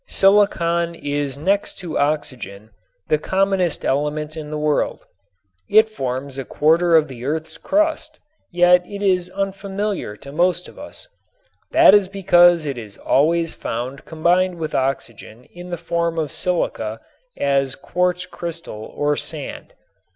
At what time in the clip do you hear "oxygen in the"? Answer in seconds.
14.73-15.77